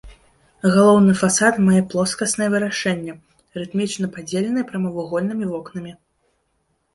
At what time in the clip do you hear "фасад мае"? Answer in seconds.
1.23-1.81